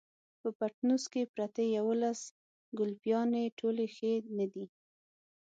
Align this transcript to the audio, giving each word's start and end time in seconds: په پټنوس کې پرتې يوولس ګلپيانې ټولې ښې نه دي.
په 0.41 0.49
پټنوس 0.57 1.03
کې 1.13 1.31
پرتې 1.33 1.65
يوولس 1.77 2.21
ګلپيانې 2.79 3.43
ټولې 3.59 3.87
ښې 3.95 4.13
نه 4.37 4.45
دي. 4.53 4.65